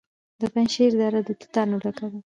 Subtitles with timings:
[0.41, 2.19] د پنجشیر دره د توتانو ډکه ده.